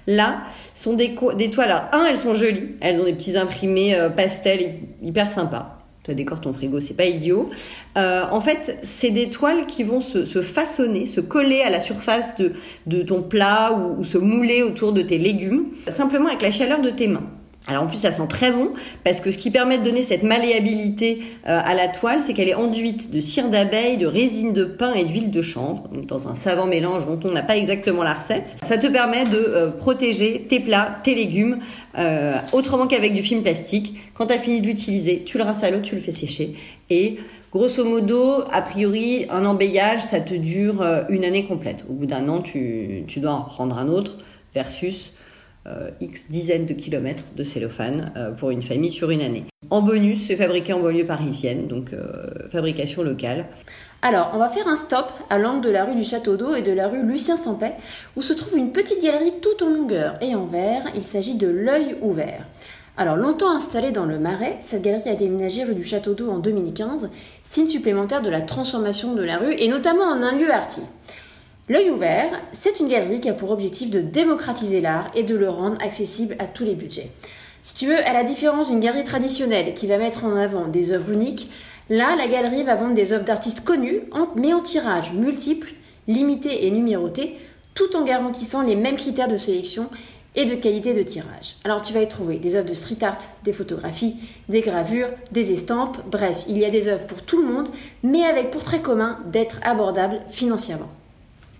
Là, 0.06 0.42
sont 0.74 0.94
des, 0.94 1.14
des 1.36 1.50
toiles. 1.50 1.70
Alors, 1.70 1.88
un, 1.92 2.06
elles 2.06 2.16
sont 2.16 2.34
jolies. 2.34 2.76
Elles 2.80 3.00
ont 3.00 3.04
des 3.04 3.12
petits 3.12 3.36
imprimés 3.36 3.94
euh, 3.94 4.08
pastels 4.08 4.74
hyper 5.02 5.30
sympas. 5.30 5.74
Ça 6.06 6.14
décore 6.14 6.40
ton 6.40 6.54
frigo, 6.54 6.80
c'est 6.80 6.94
pas 6.94 7.04
idiot. 7.04 7.50
Euh, 7.98 8.22
en 8.30 8.40
fait, 8.40 8.78
c'est 8.82 9.10
des 9.10 9.28
toiles 9.28 9.66
qui 9.66 9.82
vont 9.82 10.00
se, 10.00 10.24
façonner, 10.40 11.04
se 11.04 11.20
coller 11.20 11.60
à 11.60 11.68
la 11.68 11.80
surface 11.80 12.34
de, 12.36 12.52
de 12.86 13.02
ton 13.02 13.20
plat 13.22 13.72
ou 13.74 14.02
se 14.04 14.16
mouler 14.16 14.62
autour 14.62 14.92
de 14.92 15.02
tes 15.02 15.18
légumes, 15.18 15.66
simplement 15.88 16.28
avec 16.28 16.40
la 16.40 16.50
chaleur 16.50 16.80
de 16.80 16.88
tes 16.88 17.08
mains. 17.08 17.28
Alors 17.68 17.82
en 17.82 17.86
plus 17.86 17.98
ça 17.98 18.10
sent 18.10 18.26
très 18.28 18.50
bon 18.50 18.70
parce 19.04 19.20
que 19.20 19.30
ce 19.30 19.36
qui 19.36 19.50
permet 19.50 19.76
de 19.76 19.84
donner 19.84 20.02
cette 20.02 20.22
malléabilité 20.22 21.20
euh, 21.46 21.60
à 21.62 21.74
la 21.74 21.86
toile, 21.88 22.22
c'est 22.22 22.32
qu'elle 22.32 22.48
est 22.48 22.54
enduite 22.54 23.10
de 23.10 23.20
cire 23.20 23.50
d'abeille, 23.50 23.98
de 23.98 24.06
résine 24.06 24.54
de 24.54 24.64
pin 24.64 24.94
et 24.94 25.04
d'huile 25.04 25.30
de 25.30 25.42
chanvre, 25.42 25.86
donc 25.88 26.06
dans 26.06 26.28
un 26.28 26.34
savant 26.34 26.66
mélange 26.66 27.06
dont 27.06 27.20
on 27.24 27.30
n'a 27.30 27.42
pas 27.42 27.58
exactement 27.58 28.02
la 28.02 28.14
recette. 28.14 28.56
Ça 28.62 28.78
te 28.78 28.86
permet 28.86 29.26
de 29.26 29.36
euh, 29.36 29.70
protéger 29.70 30.46
tes 30.48 30.60
plats, 30.60 30.98
tes 31.04 31.14
légumes, 31.14 31.58
euh, 31.98 32.36
autrement 32.52 32.86
qu'avec 32.86 33.12
du 33.12 33.22
film 33.22 33.42
plastique. 33.42 33.98
Quand 34.14 34.26
tu 34.26 34.32
as 34.32 34.38
fini 34.38 34.62
de 34.62 34.66
l'utiliser, 34.66 35.22
tu 35.24 35.36
le 35.36 35.44
rinces 35.44 35.62
à 35.62 35.70
l'eau, 35.70 35.80
tu 35.80 35.94
le 35.94 36.00
fais 36.00 36.12
sécher 36.12 36.54
et 36.90 37.18
Grosso 37.50 37.82
modo, 37.82 38.44
a 38.52 38.60
priori, 38.60 39.24
un 39.30 39.46
embeillage, 39.46 40.02
ça 40.02 40.20
te 40.20 40.34
dure 40.34 40.84
une 41.08 41.24
année 41.24 41.46
complète. 41.46 41.86
Au 41.88 41.94
bout 41.94 42.04
d'un 42.04 42.28
an, 42.28 42.42
tu, 42.42 43.06
dois 43.16 43.32
en 43.32 43.40
prendre 43.40 43.78
un 43.78 43.88
autre 43.88 44.18
versus 44.54 45.12
euh, 45.14 45.17
X 46.00 46.30
dizaines 46.30 46.66
de 46.66 46.74
kilomètres 46.74 47.24
de 47.36 47.42
cellophane 47.42 48.12
euh, 48.16 48.30
pour 48.32 48.50
une 48.50 48.62
famille 48.62 48.92
sur 48.92 49.10
une 49.10 49.20
année. 49.20 49.44
En 49.70 49.82
bonus, 49.82 50.26
c'est 50.26 50.36
fabriqué 50.36 50.72
en 50.72 50.80
banlieue 50.80 51.04
parisienne, 51.04 51.66
donc 51.66 51.92
euh, 51.92 52.48
fabrication 52.50 53.02
locale. 53.02 53.46
Alors, 54.00 54.30
on 54.32 54.38
va 54.38 54.48
faire 54.48 54.68
un 54.68 54.76
stop 54.76 55.12
à 55.28 55.38
l'angle 55.38 55.60
de 55.62 55.70
la 55.70 55.84
rue 55.84 55.94
du 55.94 56.04
Château 56.04 56.36
d'Eau 56.36 56.54
et 56.54 56.62
de 56.62 56.72
la 56.72 56.88
rue 56.88 57.02
Lucien 57.02 57.36
Sampay, 57.36 57.74
où 58.16 58.22
se 58.22 58.32
trouve 58.32 58.56
une 58.56 58.72
petite 58.72 59.02
galerie 59.02 59.34
tout 59.42 59.64
en 59.64 59.68
longueur 59.68 60.14
et 60.20 60.34
en 60.34 60.46
verre. 60.46 60.84
Il 60.94 61.04
s'agit 61.04 61.34
de 61.34 61.48
l'œil 61.48 61.96
ouvert. 62.00 62.46
Alors, 62.96 63.16
longtemps 63.16 63.50
installée 63.50 63.90
dans 63.90 64.06
le 64.06 64.18
Marais, 64.18 64.56
cette 64.60 64.82
galerie 64.82 65.10
a 65.10 65.14
déménagé 65.14 65.64
rue 65.64 65.74
du 65.74 65.84
Château 65.84 66.14
d'Eau 66.14 66.30
en 66.30 66.38
2015, 66.38 67.10
signe 67.44 67.68
supplémentaire 67.68 68.22
de 68.22 68.30
la 68.30 68.40
transformation 68.40 69.14
de 69.14 69.22
la 69.22 69.38
rue 69.38 69.54
et 69.58 69.68
notamment 69.68 70.04
en 70.04 70.22
un 70.22 70.32
lieu 70.32 70.52
arty. 70.52 70.82
L'œil 71.70 71.90
ouvert, 71.90 72.30
c'est 72.52 72.80
une 72.80 72.88
galerie 72.88 73.20
qui 73.20 73.28
a 73.28 73.34
pour 73.34 73.50
objectif 73.50 73.90
de 73.90 74.00
démocratiser 74.00 74.80
l'art 74.80 75.10
et 75.14 75.22
de 75.22 75.36
le 75.36 75.50
rendre 75.50 75.76
accessible 75.82 76.34
à 76.38 76.46
tous 76.46 76.64
les 76.64 76.74
budgets. 76.74 77.10
Si 77.62 77.74
tu 77.74 77.88
veux, 77.88 77.98
à 77.98 78.14
la 78.14 78.24
différence 78.24 78.70
d'une 78.70 78.80
galerie 78.80 79.04
traditionnelle 79.04 79.74
qui 79.74 79.86
va 79.86 79.98
mettre 79.98 80.24
en 80.24 80.34
avant 80.34 80.66
des 80.66 80.92
œuvres 80.92 81.10
uniques, 81.10 81.50
là, 81.90 82.16
la 82.16 82.26
galerie 82.26 82.62
va 82.62 82.74
vendre 82.74 82.94
des 82.94 83.12
œuvres 83.12 83.26
d'artistes 83.26 83.64
connus, 83.64 84.00
mais 84.34 84.54
en 84.54 84.60
tirage 84.60 85.12
multiples, 85.12 85.74
limités 86.06 86.66
et 86.66 86.70
numérotés, 86.70 87.36
tout 87.74 87.94
en 87.96 88.02
garantissant 88.02 88.62
les 88.62 88.74
mêmes 88.74 88.96
critères 88.96 89.28
de 89.28 89.36
sélection 89.36 89.90
et 90.36 90.46
de 90.46 90.54
qualité 90.54 90.94
de 90.94 91.02
tirage. 91.02 91.56
Alors 91.64 91.82
tu 91.82 91.92
vas 91.92 92.00
y 92.00 92.08
trouver 92.08 92.38
des 92.38 92.56
œuvres 92.56 92.68
de 92.68 92.74
street 92.74 93.02
art, 93.04 93.18
des 93.44 93.52
photographies, 93.52 94.16
des 94.48 94.62
gravures, 94.62 95.08
des 95.32 95.52
estampes, 95.52 95.98
bref, 96.10 96.44
il 96.48 96.56
y 96.56 96.64
a 96.64 96.70
des 96.70 96.88
œuvres 96.88 97.06
pour 97.06 97.20
tout 97.20 97.42
le 97.42 97.52
monde, 97.52 97.68
mais 98.02 98.24
avec 98.24 98.50
pour 98.50 98.62
très 98.62 98.80
commun 98.80 99.18
d'être 99.26 99.60
abordables 99.62 100.20
financièrement. 100.30 100.88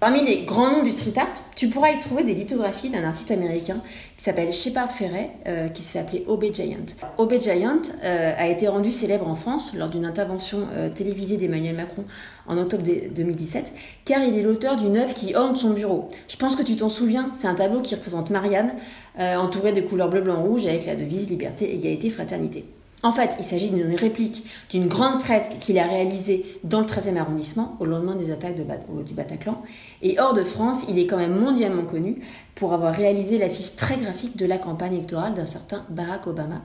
Parmi 0.01 0.25
les 0.25 0.45
grands 0.45 0.71
noms 0.71 0.85
du 0.85 0.93
street 0.93 1.15
art, 1.17 1.33
tu 1.57 1.67
pourras 1.69 1.91
y 1.91 1.99
trouver 1.99 2.23
des 2.23 2.35
lithographies 2.35 2.89
d'un 2.89 3.03
artiste 3.03 3.33
américain 3.33 3.83
qui 4.17 4.23
s'appelle 4.23 4.53
Shepard 4.53 4.93
Ferret, 4.93 5.31
euh, 5.49 5.69
qui 5.69 5.83
se 5.83 5.91
fait 5.91 5.99
appeler 5.99 6.25
O.B. 6.29 6.53
Giant. 6.53 6.87
O.B. 7.19 7.41
Giant 7.41 7.83
euh, 8.05 8.33
a 8.37 8.47
été 8.47 8.69
rendu 8.69 8.93
célèbre 8.93 9.27
en 9.27 9.35
France 9.35 9.75
lors 9.75 9.91
d'une 9.91 10.07
intervention 10.07 10.69
euh, 10.73 10.89
télévisée 10.89 11.37
d'Emmanuel 11.37 11.75
Macron 11.75 12.05
en 12.47 12.59
octobre 12.59 12.85
2017, 12.85 13.73
car 14.05 14.23
il 14.23 14.39
est 14.39 14.43
l'auteur 14.43 14.77
d'une 14.77 14.97
œuvre 14.97 15.15
qui 15.15 15.35
orne 15.35 15.57
son 15.57 15.71
bureau. 15.71 16.07
Je 16.29 16.37
pense 16.37 16.55
que 16.55 16.63
tu 16.63 16.77
t'en 16.77 16.89
souviens, 16.89 17.31
c'est 17.33 17.49
un 17.49 17.57
tableau 17.57 17.81
qui 17.81 17.97
représente 17.97 18.31
Marianne, 18.31 18.75
entourée 19.19 19.73
de 19.73 19.81
couleurs 19.81 20.11
bleu, 20.11 20.21
blanc, 20.21 20.41
rouge, 20.41 20.65
avec 20.67 20.87
la 20.87 20.95
devise 20.95 21.29
liberté, 21.29 21.75
égalité, 21.75 22.09
fraternité. 22.09 22.65
En 23.03 23.13
fait, 23.13 23.37
il 23.39 23.45
s'agit 23.45 23.71
d'une 23.71 23.95
réplique 23.95 24.45
d'une 24.71 24.89
grande 24.89 25.21
fresque 25.21 25.59
qu'il 25.61 25.79
a 25.79 25.85
réalisée 25.85 26.45
dans 26.65 26.81
le 26.81 26.87
13e 26.87 27.17
arrondissement 27.17 27.77
au 27.79 27.85
lendemain 27.85 28.17
des 28.17 28.33
attaques 28.33 28.57
du 28.57 29.15
Bataclan. 29.15 29.63
Et 30.03 30.19
hors 30.19 30.35
de 30.35 30.43
France, 30.43 30.85
il 30.89 30.99
est 30.99 31.07
quand 31.07 31.17
même 31.17 31.39
mondialement 31.39 31.85
connu 31.85 32.17
pour 32.57 32.73
avoir 32.73 32.93
réalisé 32.93 33.39
l'affiche 33.39 33.77
très 33.77 33.97
graphique 33.97 34.37
de 34.37 34.47
la 34.47 34.59
campagne 34.59 34.95
électorale 34.95 35.35
d'un 35.35 35.47
certain 35.47 35.85
Barack 35.91 36.27
Obama. 36.27 36.63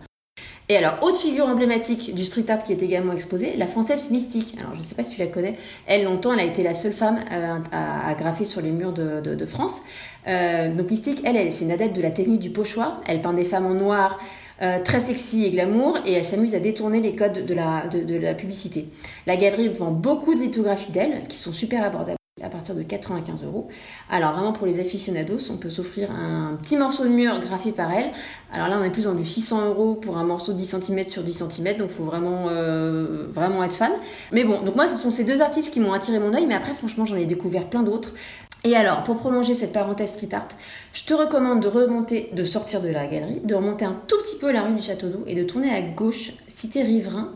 Et 0.69 0.77
alors, 0.77 1.03
autre 1.03 1.19
figure 1.19 1.45
emblématique 1.45 2.15
du 2.15 2.23
street 2.23 2.45
art 2.49 2.63
qui 2.63 2.71
est 2.71 2.81
également 2.81 3.11
exposée, 3.11 3.55
la 3.57 3.67
française 3.67 4.09
Mystique. 4.11 4.55
Alors, 4.59 4.73
je 4.73 4.79
ne 4.79 4.83
sais 4.83 4.95
pas 4.95 5.03
si 5.03 5.11
tu 5.11 5.19
la 5.19 5.27
connais. 5.27 5.53
Elle, 5.85 6.05
longtemps, 6.05 6.33
elle 6.33 6.39
a 6.39 6.45
été 6.45 6.63
la 6.63 6.73
seule 6.73 6.93
femme 6.93 7.19
euh, 7.31 7.57
à, 7.71 8.13
graffer 8.15 8.45
sur 8.45 8.61
les 8.61 8.71
murs 8.71 8.93
de, 8.93 9.45
France. 9.45 9.81
Euh, 10.27 10.73
donc, 10.73 10.89
Mystique, 10.89 11.21
elle, 11.25 11.35
elle 11.35 11.51
c'est 11.51 11.65
une 11.65 11.71
adepte 11.71 11.95
de 11.95 12.01
la 12.01 12.11
technique 12.11 12.39
du 12.39 12.49
pochoir. 12.49 13.01
Elle 13.05 13.21
peint 13.21 13.33
des 13.33 13.43
femmes 13.43 13.65
en 13.65 13.73
noir, 13.73 14.19
euh, 14.63 14.79
très 14.81 15.01
sexy 15.01 15.43
et 15.45 15.51
glamour, 15.51 15.99
et 16.05 16.13
elle 16.13 16.25
s'amuse 16.25 16.55
à 16.55 16.59
détourner 16.59 17.01
les 17.01 17.13
codes 17.13 17.45
de 17.45 17.53
la, 17.53 18.33
publicité. 18.33 18.87
La 19.27 19.35
galerie 19.35 19.67
vend 19.67 19.91
beaucoup 19.91 20.33
de 20.33 20.39
lithographies 20.39 20.91
d'elle, 20.91 21.27
qui 21.27 21.37
sont 21.37 21.51
super 21.51 21.83
abordables 21.83 22.17
à 22.41 22.49
partir 22.49 22.73
de 22.73 22.81
95 22.81 23.43
euros. 23.43 23.67
Alors 24.09 24.33
vraiment 24.33 24.53
pour 24.53 24.65
les 24.65 24.79
aficionados, 24.79 25.51
on 25.51 25.57
peut 25.57 25.69
s'offrir 25.69 26.09
un 26.11 26.57
petit 26.61 26.77
morceau 26.77 27.03
de 27.03 27.09
mur 27.09 27.39
graphié 27.39 27.71
par 27.71 27.91
elle. 27.91 28.11
Alors 28.51 28.67
là 28.69 28.77
on 28.79 28.83
est 28.83 28.89
plus 28.89 29.03
dans 29.03 29.13
du 29.13 29.25
600 29.25 29.67
euros 29.67 29.95
pour 29.95 30.17
un 30.17 30.23
morceau 30.23 30.51
de 30.51 30.57
10 30.57 30.77
cm 30.81 31.07
sur 31.07 31.23
10 31.23 31.43
cm, 31.49 31.77
donc 31.77 31.89
il 31.91 31.95
faut 31.95 32.03
vraiment, 32.03 32.47
euh, 32.49 33.27
vraiment 33.31 33.63
être 33.63 33.75
fan. 33.75 33.91
Mais 34.31 34.43
bon, 34.43 34.61
donc 34.61 34.75
moi 34.75 34.87
ce 34.87 34.95
sont 34.95 35.11
ces 35.11 35.23
deux 35.23 35.41
artistes 35.41 35.71
qui 35.71 35.79
m'ont 35.79 35.93
attiré 35.93 36.19
mon 36.19 36.33
œil, 36.33 36.45
mais 36.47 36.55
après 36.55 36.73
franchement 36.73 37.05
j'en 37.05 37.15
ai 37.15 37.25
découvert 37.25 37.69
plein 37.69 37.83
d'autres. 37.83 38.13
Et 38.65 38.75
alors, 38.75 39.03
pour 39.03 39.17
prolonger 39.17 39.55
cette 39.55 39.73
parenthèse 39.73 40.13
street 40.13 40.29
art, 40.31 40.47
je 40.93 41.03
te 41.03 41.13
recommande 41.13 41.61
de 41.61 41.67
remonter, 41.67 42.29
de 42.33 42.45
sortir 42.45 42.81
de 42.81 42.87
la 42.87 43.07
galerie, 43.07 43.41
de 43.43 43.55
remonter 43.55 43.83
un 43.83 43.99
tout 44.07 44.17
petit 44.19 44.37
peu 44.37 44.51
la 44.51 44.61
rue 44.61 44.73
du 44.73 44.81
Château 44.81 45.09
d'Eau 45.09 45.23
et 45.27 45.35
de 45.35 45.43
tourner 45.43 45.69
à 45.69 45.81
gauche, 45.81 46.31
cité 46.47 46.81
Riverain, 46.81 47.33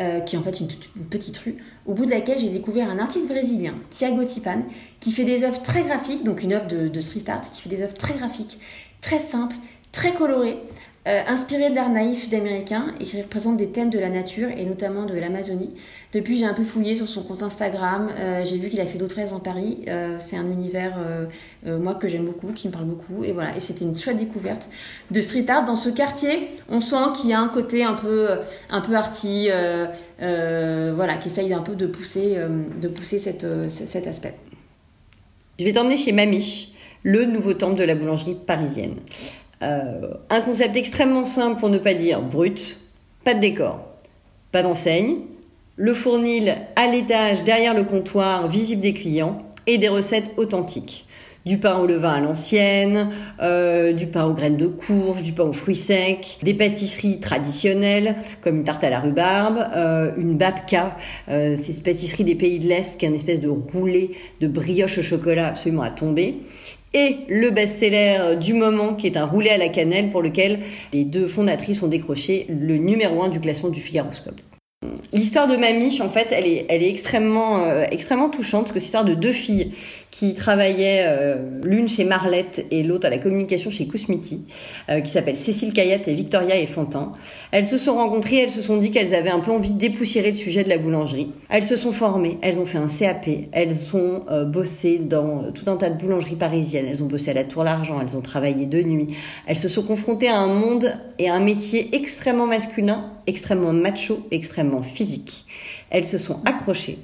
euh, 0.00 0.18
qui 0.18 0.34
est 0.34 0.38
en 0.38 0.42
fait 0.42 0.58
une, 0.58 0.66
petite 1.08 1.38
rue, 1.38 1.56
au 1.86 1.94
bout 1.94 2.04
de 2.04 2.10
laquelle 2.10 2.38
j'ai 2.40 2.48
découvert 2.48 2.90
un 2.90 2.98
artiste 2.98 3.28
brésilien, 3.28 3.74
Thiago 3.90 4.24
Tipan, 4.24 4.64
qui 4.98 5.12
fait 5.12 5.22
des 5.22 5.44
œuvres 5.44 5.62
très 5.62 5.82
graphiques, 5.82 6.24
donc 6.24 6.42
une 6.42 6.52
œuvre 6.52 6.66
de, 6.66 6.88
de 6.88 7.00
street 7.00 7.28
art, 7.28 7.42
qui 7.42 7.62
fait 7.62 7.68
des 7.68 7.82
œuvres 7.82 7.94
très 7.94 8.14
graphiques, 8.14 8.58
très 9.00 9.20
simples, 9.20 9.54
très 9.92 10.12
colorées, 10.14 10.58
euh, 11.06 11.20
inspiré 11.26 11.68
de 11.68 11.74
l'art 11.74 11.90
naïf 11.90 12.24
sud-américain 12.24 12.94
et 12.98 13.04
qui 13.04 13.20
représente 13.20 13.58
des 13.58 13.68
thèmes 13.68 13.90
de 13.90 13.98
la 13.98 14.08
nature 14.08 14.48
et 14.48 14.64
notamment 14.64 15.04
de 15.04 15.12
l'Amazonie. 15.12 15.70
Depuis, 16.14 16.38
j'ai 16.38 16.46
un 16.46 16.54
peu 16.54 16.64
fouillé 16.64 16.94
sur 16.94 17.06
son 17.06 17.22
compte 17.22 17.42
Instagram. 17.42 18.08
Euh, 18.18 18.42
j'ai 18.42 18.56
vu 18.56 18.70
qu'il 18.70 18.80
a 18.80 18.86
fait 18.86 18.96
d'autres 18.96 19.16
rêves 19.16 19.34
en 19.34 19.38
Paris. 19.38 19.80
Euh, 19.86 20.16
c'est 20.18 20.36
un 20.36 20.50
univers, 20.50 20.96
moi, 21.66 21.94
que 21.94 22.08
j'aime 22.08 22.24
beaucoup, 22.24 22.52
qui 22.52 22.68
me 22.68 22.72
parle 22.72 22.86
beaucoup. 22.86 23.22
Et 23.22 23.32
voilà, 23.32 23.54
et 23.54 23.60
c'était 23.60 23.84
une 23.84 23.94
chouette 23.94 24.16
découverte 24.16 24.70
de 25.10 25.20
street 25.20 25.44
art. 25.48 25.64
Dans 25.64 25.76
ce 25.76 25.90
quartier, 25.90 26.48
on 26.70 26.80
sent 26.80 27.12
qu'il 27.16 27.28
y 27.28 27.34
a 27.34 27.40
un 27.40 27.48
côté 27.48 27.84
un 27.84 27.94
peu, 27.94 28.28
un 28.70 28.80
peu 28.80 28.94
arty, 28.94 29.48
voilà, 30.18 31.16
qui 31.20 31.28
essaye 31.28 31.52
un 31.52 31.60
peu 31.60 31.74
de 31.74 31.86
pousser, 31.86 32.38
de 32.80 32.88
pousser 32.88 33.18
cet 33.18 34.06
aspect. 34.06 34.34
Je 35.58 35.64
vais 35.64 35.72
t'emmener 35.72 35.98
chez 35.98 36.12
Mamiche, 36.12 36.68
le 37.02 37.26
nouveau 37.26 37.52
temple 37.52 37.78
de 37.78 37.84
la 37.84 37.94
boulangerie 37.94 38.34
parisienne. 38.34 38.96
Euh, 39.64 40.14
un 40.28 40.40
concept 40.42 40.76
extrêmement 40.76 41.24
simple 41.24 41.58
pour 41.58 41.70
ne 41.70 41.78
pas 41.78 41.94
dire 41.94 42.20
brut, 42.20 42.78
pas 43.24 43.34
de 43.34 43.40
décor, 43.40 43.80
pas 44.52 44.62
d'enseigne, 44.62 45.16
le 45.76 45.94
fournil 45.94 46.56
à 46.76 46.86
l'étage 46.86 47.44
derrière 47.44 47.74
le 47.74 47.84
comptoir 47.84 48.48
visible 48.48 48.82
des 48.82 48.92
clients 48.92 49.42
et 49.66 49.78
des 49.78 49.88
recettes 49.88 50.32
authentiques. 50.36 51.03
Du 51.44 51.58
pain 51.58 51.76
au 51.76 51.86
levain 51.86 52.14
à 52.14 52.20
l'ancienne, 52.20 53.10
euh, 53.42 53.92
du 53.92 54.06
pain 54.06 54.24
aux 54.24 54.32
graines 54.32 54.56
de 54.56 54.66
courge, 54.66 55.22
du 55.22 55.32
pain 55.32 55.44
aux 55.44 55.52
fruits 55.52 55.76
secs, 55.76 56.38
des 56.42 56.54
pâtisseries 56.54 57.20
traditionnelles 57.20 58.16
comme 58.40 58.56
une 58.56 58.64
tarte 58.64 58.82
à 58.82 58.88
la 58.88 58.98
rhubarbe, 58.98 59.58
euh, 59.76 60.10
une 60.16 60.38
babka, 60.38 60.96
euh, 61.28 61.54
c'est 61.54 61.82
pâtisserie 61.82 62.24
des 62.24 62.34
pays 62.34 62.58
de 62.58 62.66
l'Est 62.66 62.96
qui 62.96 63.04
est 63.04 63.08
une 63.08 63.14
espèce 63.14 63.40
de 63.40 63.50
roulé 63.50 64.12
de 64.40 64.46
brioche 64.46 64.96
au 64.96 65.02
chocolat 65.02 65.48
absolument 65.48 65.82
à 65.82 65.90
tomber 65.90 66.36
et 66.94 67.16
le 67.28 67.50
best-seller 67.50 68.36
du 68.40 68.54
moment 68.54 68.94
qui 68.94 69.06
est 69.06 69.18
un 69.18 69.26
roulé 69.26 69.50
à 69.50 69.58
la 69.58 69.68
cannelle 69.68 70.08
pour 70.08 70.22
lequel 70.22 70.60
les 70.94 71.04
deux 71.04 71.28
fondatrices 71.28 71.82
ont 71.82 71.88
décroché 71.88 72.46
le 72.48 72.78
numéro 72.78 73.22
un 73.22 73.28
du 73.28 73.40
classement 73.40 73.68
du 73.68 73.80
Figaroscope. 73.80 74.40
L'histoire 75.12 75.46
de 75.46 75.56
Mamiche, 75.56 76.00
en 76.00 76.10
fait, 76.10 76.28
elle 76.30 76.46
est, 76.46 76.66
elle 76.68 76.82
est 76.82 76.90
extrêmement, 76.90 77.82
extrêmement 77.90 78.28
touchante 78.28 78.64
parce 78.64 78.72
que 78.72 78.78
c'est 78.78 78.84
l'histoire 78.84 79.04
de 79.04 79.14
deux 79.14 79.32
filles 79.32 79.72
qui 80.14 80.32
travaillaient, 80.32 81.06
euh, 81.08 81.34
l'une 81.64 81.88
chez 81.88 82.04
Marlette 82.04 82.66
et 82.70 82.84
l'autre 82.84 83.04
à 83.08 83.10
la 83.10 83.18
communication 83.18 83.68
chez 83.68 83.88
Kousmiti, 83.88 84.42
euh, 84.88 85.00
qui 85.00 85.10
s'appellent 85.10 85.34
Cécile 85.34 85.72
Cayatte 85.72 86.06
et 86.06 86.14
Victoria 86.14 86.56
et 86.56 86.66
Fantin. 86.66 87.10
Elles 87.50 87.64
se 87.64 87.78
sont 87.78 87.96
rencontrées, 87.96 88.36
elles 88.36 88.50
se 88.50 88.62
sont 88.62 88.76
dit 88.76 88.92
qu'elles 88.92 89.12
avaient 89.12 89.30
un 89.30 89.40
peu 89.40 89.50
envie 89.50 89.72
de 89.72 89.76
dépoussiérer 89.76 90.30
le 90.30 90.36
sujet 90.36 90.62
de 90.62 90.68
la 90.68 90.78
boulangerie. 90.78 91.32
Elles 91.48 91.64
se 91.64 91.76
sont 91.76 91.90
formées, 91.90 92.38
elles 92.42 92.60
ont 92.60 92.64
fait 92.64 92.78
un 92.78 92.86
CAP, 92.86 93.28
elles 93.50 93.74
ont 93.92 94.22
bossé 94.44 94.98
dans 94.98 95.50
tout 95.50 95.68
un 95.68 95.76
tas 95.76 95.90
de 95.90 95.98
boulangeries 95.98 96.36
parisiennes, 96.36 96.86
elles 96.88 97.02
ont 97.02 97.06
bossé 97.06 97.32
à 97.32 97.34
la 97.34 97.42
Tour 97.42 97.64
l'Argent, 97.64 98.00
elles 98.00 98.16
ont 98.16 98.22
travaillé 98.22 98.66
de 98.66 98.82
nuit. 98.82 99.08
Elles 99.48 99.56
se 99.56 99.68
sont 99.68 99.82
confrontées 99.82 100.28
à 100.28 100.36
un 100.36 100.46
monde 100.46 100.94
et 101.18 101.28
à 101.28 101.34
un 101.34 101.40
métier 101.40 101.88
extrêmement 101.92 102.46
masculin, 102.46 103.10
extrêmement 103.26 103.72
macho, 103.72 104.24
extrêmement 104.30 104.82
physique. 104.84 105.44
Elles 105.90 106.06
se 106.06 106.18
sont 106.18 106.38
accrochées. 106.44 106.98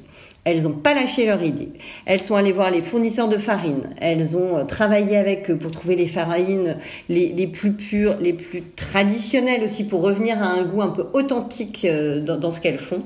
Elles 0.44 0.62
n'ont 0.62 0.72
pas 0.72 0.94
lâché 0.94 1.26
leur 1.26 1.42
idée. 1.42 1.72
Elles 2.06 2.20
sont 2.20 2.34
allées 2.34 2.52
voir 2.52 2.70
les 2.70 2.80
fournisseurs 2.80 3.28
de 3.28 3.36
farine. 3.36 3.90
Elles 4.00 4.36
ont 4.36 4.58
euh, 4.58 4.64
travaillé 4.64 5.16
avec 5.16 5.50
eux 5.50 5.56
pour 5.56 5.70
trouver 5.70 5.96
les 5.96 6.06
farines 6.06 6.76
les, 7.08 7.46
plus 7.46 7.72
pures, 7.72 8.16
les 8.20 8.32
plus 8.32 8.62
traditionnelles 8.62 9.62
aussi, 9.62 9.84
pour 9.84 10.00
revenir 10.00 10.42
à 10.42 10.46
un 10.46 10.62
goût 10.62 10.82
un 10.82 10.88
peu 10.88 11.06
authentique 11.12 11.84
euh, 11.84 12.20
dans, 12.20 12.52
ce 12.52 12.60
qu'elles 12.60 12.78
font. 12.78 13.02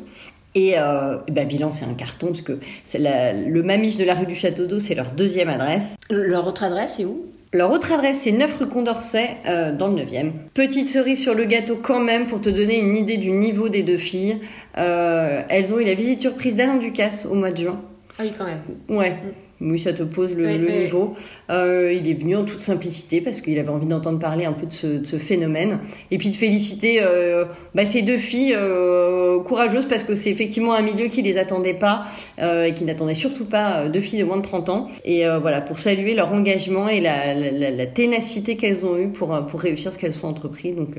Et 0.54 0.74
euh, 0.78 1.16
ben, 1.28 1.48
bilan, 1.48 1.72
c'est 1.72 1.84
un 1.84 1.94
carton, 1.94 2.28
parce 2.28 2.42
que 2.42 2.58
le 2.94 3.62
Mamiche 3.62 3.96
de 3.96 4.04
la 4.04 4.14
rue 4.14 4.26
du 4.26 4.36
Château 4.36 4.66
d'Eau, 4.66 4.78
c'est 4.78 4.94
leur 4.94 5.10
deuxième 5.10 5.48
adresse. 5.48 5.96
Leur 6.10 6.46
autre 6.46 6.62
adresse, 6.62 6.94
c'est 6.98 7.04
où? 7.04 7.26
Leur 7.54 7.70
autre 7.70 7.92
adresse, 7.92 8.22
c'est 8.22 8.32
9 8.32 8.56
rue 8.58 8.66
Condorcet, 8.66 9.38
euh, 9.46 9.72
dans 9.72 9.88
le 9.88 10.02
9e. 10.02 10.32
Petite 10.52 10.88
cerise 10.88 11.20
sur 11.22 11.34
le 11.34 11.44
gâteau 11.44 11.78
quand 11.80 12.00
même, 12.00 12.26
pour 12.26 12.40
te 12.40 12.48
donner 12.48 12.78
une 12.78 12.96
idée 12.96 13.16
du 13.16 13.30
niveau 13.30 13.68
des 13.68 13.84
deux 13.84 13.96
filles. 13.96 14.40
Euh, 14.76 15.40
elles 15.48 15.72
ont 15.72 15.78
eu 15.78 15.84
la 15.84 15.94
visite 15.94 16.20
surprise 16.20 16.56
d'Alain 16.56 16.76
Ducasse 16.76 17.26
au 17.26 17.34
mois 17.34 17.52
de 17.52 17.58
juin. 17.58 17.80
Ah 18.18 18.22
oui, 18.24 18.32
quand 18.36 18.44
même. 18.44 18.60
Ouais. 18.88 19.10
Mm. 19.10 19.43
Oui, 19.64 19.78
ça 19.78 19.94
te 19.94 20.02
pose 20.02 20.34
le, 20.34 20.58
niveau. 20.58 21.14
Euh, 21.50 21.90
il 21.90 22.08
est 22.10 22.14
venu 22.14 22.36
en 22.36 22.44
toute 22.44 22.60
simplicité 22.60 23.22
parce 23.22 23.40
qu'il 23.40 23.58
avait 23.58 23.70
envie 23.70 23.86
d'entendre 23.86 24.18
parler 24.18 24.44
un 24.44 24.52
peu 24.52 24.66
de 24.66 25.04
ce, 25.04 25.18
phénomène. 25.18 25.78
Et 26.10 26.18
puis 26.18 26.28
de 26.28 26.36
féliciter 26.36 26.98
euh, 27.00 27.46
bah, 27.74 27.86
ces 27.86 28.02
deux 28.02 28.18
filles 28.18 28.54
euh, 28.54 29.40
courageuses 29.40 29.86
parce 29.88 30.04
que 30.04 30.14
c'est 30.16 30.28
effectivement 30.28 30.74
un 30.74 30.82
milieu 30.82 31.06
qui 31.06 31.22
les 31.22 31.38
attendait 31.38 31.72
pas 31.72 32.04
et 32.38 32.74
qui 32.74 32.84
n'attendait 32.84 33.14
surtout 33.14 33.46
pas 33.46 33.88
deux 33.88 34.02
filles 34.02 34.20
de 34.20 34.24
moins 34.24 34.36
de 34.36 34.42
30 34.42 34.68
ans. 34.68 34.88
Et 35.06 35.24
voilà, 35.40 35.62
pour 35.62 35.78
saluer 35.78 36.14
leur 36.14 36.32
engagement 36.32 36.88
et 36.88 37.00
la, 37.00 37.86
ténacité 37.86 38.56
qu'elles 38.56 38.84
ont 38.84 38.98
eue 38.98 39.08
pour, 39.08 39.46
pour 39.46 39.60
réussir 39.60 39.92
ce 39.92 39.98
qu'elles 39.98 40.12
sont 40.12 40.26
entreprises. 40.26 40.76
Donc, 40.76 40.96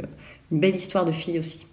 une 0.51 0.59
belle 0.59 0.75
histoire 0.75 1.05
de 1.05 1.11
filles 1.11 1.37
aussi. 1.37 1.67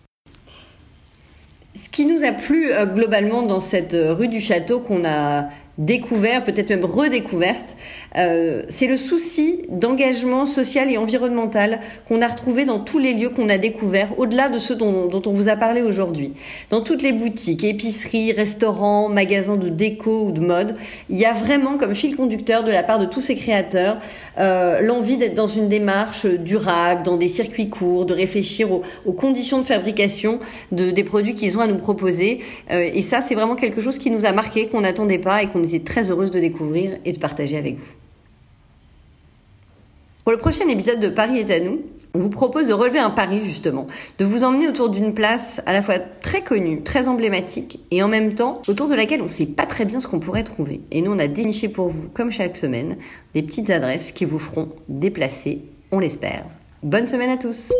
Ce 1.74 1.88
qui 1.88 2.04
nous 2.04 2.22
a 2.22 2.32
plu 2.32 2.70
globalement 2.94 3.42
dans 3.42 3.62
cette 3.62 3.96
rue 3.96 4.28
du 4.28 4.40
Château 4.40 4.80
qu'on 4.80 5.06
a 5.06 5.48
découvert, 5.84 6.44
peut-être 6.44 6.70
même 6.70 6.84
redécouverte, 6.84 7.76
euh, 8.16 8.62
c'est 8.68 8.86
le 8.86 8.96
souci 8.96 9.62
d'engagement 9.68 10.46
social 10.46 10.90
et 10.90 10.98
environnemental 10.98 11.80
qu'on 12.06 12.20
a 12.20 12.28
retrouvé 12.28 12.64
dans 12.64 12.78
tous 12.78 12.98
les 12.98 13.14
lieux 13.14 13.30
qu'on 13.30 13.48
a 13.48 13.58
découverts, 13.58 14.18
au-delà 14.18 14.48
de 14.48 14.58
ceux 14.58 14.74
dont, 14.74 15.10
on 15.12 15.32
vous 15.32 15.48
a 15.48 15.56
parlé 15.56 15.82
aujourd'hui. 15.82 16.34
Dans 16.70 16.82
toutes 16.82 17.02
les 17.02 17.12
boutiques, 17.12 17.64
épiceries, 17.64 18.32
restaurants, 18.32 19.08
magasins 19.08 19.56
de 19.56 19.68
déco 19.68 20.26
ou 20.26 20.32
de 20.32 20.40
mode, 20.40 20.76
il 21.10 21.18
y 21.18 21.24
a 21.24 21.32
vraiment 21.32 21.78
comme 21.78 21.94
fil 21.94 22.16
conducteur 22.16 22.64
de 22.64 22.70
la 22.70 22.82
part 22.82 22.98
de 22.98 23.06
tous 23.06 23.20
ces 23.20 23.34
créateurs 23.34 23.98
euh, 24.38 24.80
l'envie 24.80 25.16
d'être 25.16 25.34
dans 25.34 25.46
une 25.46 25.68
démarche 25.68 26.26
durable, 26.26 27.02
dans 27.02 27.16
des 27.16 27.28
circuits 27.28 27.68
courts, 27.68 28.06
de 28.06 28.14
réfléchir 28.14 28.68
aux, 28.70 29.12
conditions 29.12 29.58
de 29.58 29.64
fabrication 29.64 30.38
de, 30.72 30.90
des 30.90 31.04
produits 31.04 31.34
qu'ils 31.34 31.56
ont 31.58 31.60
à 31.60 31.66
nous 31.66 31.76
proposer. 31.76 32.40
Euh, 32.70 32.88
et 32.92 33.02
ça, 33.02 33.20
c'est 33.20 33.34
vraiment 33.34 33.56
quelque 33.56 33.80
chose 33.80 33.98
qui 33.98 34.10
nous 34.10 34.24
a 34.24 34.32
marqué, 34.32 34.66
qu'on 34.66 34.80
n'attendait 34.82 35.18
pas 35.18 35.42
et 35.42 35.46
qu'on 35.46 35.62
très 35.80 36.10
heureuse 36.10 36.30
de 36.30 36.40
découvrir 36.40 36.98
et 37.04 37.12
de 37.12 37.18
partager 37.18 37.56
avec 37.56 37.78
vous. 37.78 37.94
Pour 40.24 40.32
le 40.32 40.38
prochain 40.38 40.68
épisode 40.68 41.00
de 41.00 41.08
Paris 41.08 41.38
est 41.38 41.50
à 41.50 41.58
nous, 41.58 41.80
on 42.14 42.18
vous 42.18 42.28
propose 42.28 42.66
de 42.66 42.72
relever 42.72 42.98
un 42.98 43.10
pari 43.10 43.40
justement, 43.42 43.86
de 44.18 44.24
vous 44.24 44.44
emmener 44.44 44.68
autour 44.68 44.90
d'une 44.90 45.14
place 45.14 45.62
à 45.66 45.72
la 45.72 45.82
fois 45.82 45.98
très 45.98 46.42
connue, 46.42 46.82
très 46.82 47.08
emblématique 47.08 47.80
et 47.90 48.02
en 48.02 48.08
même 48.08 48.34
temps 48.34 48.60
autour 48.68 48.88
de 48.88 48.94
laquelle 48.94 49.20
on 49.20 49.24
ne 49.24 49.30
sait 49.30 49.46
pas 49.46 49.66
très 49.66 49.84
bien 49.84 49.98
ce 49.98 50.06
qu'on 50.06 50.20
pourrait 50.20 50.44
trouver. 50.44 50.82
Et 50.90 51.02
nous 51.02 51.12
on 51.12 51.18
a 51.18 51.26
déniché 51.26 51.68
pour 51.68 51.88
vous, 51.88 52.08
comme 52.10 52.30
chaque 52.30 52.56
semaine, 52.56 52.96
des 53.34 53.42
petites 53.42 53.70
adresses 53.70 54.12
qui 54.12 54.24
vous 54.24 54.38
feront 54.38 54.68
déplacer, 54.88 55.62
on 55.90 55.98
l'espère. 55.98 56.44
Bonne 56.82 57.06
semaine 57.06 57.30
à 57.30 57.36
tous 57.36 57.72